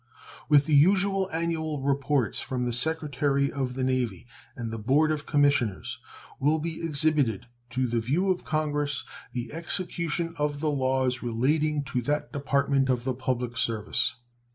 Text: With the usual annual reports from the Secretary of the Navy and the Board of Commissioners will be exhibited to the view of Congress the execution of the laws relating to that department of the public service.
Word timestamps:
With 0.49 0.65
the 0.65 0.73
usual 0.73 1.29
annual 1.31 1.79
reports 1.79 2.39
from 2.39 2.65
the 2.65 2.73
Secretary 2.73 3.51
of 3.51 3.75
the 3.75 3.83
Navy 3.83 4.25
and 4.55 4.73
the 4.73 4.79
Board 4.79 5.11
of 5.11 5.27
Commissioners 5.27 5.99
will 6.39 6.57
be 6.57 6.81
exhibited 6.83 7.45
to 7.69 7.85
the 7.85 7.99
view 7.99 8.31
of 8.31 8.43
Congress 8.43 9.03
the 9.31 9.53
execution 9.53 10.33
of 10.39 10.59
the 10.59 10.71
laws 10.71 11.21
relating 11.21 11.83
to 11.83 12.01
that 12.01 12.31
department 12.33 12.89
of 12.89 13.03
the 13.03 13.13
public 13.13 13.57
service. 13.57 14.15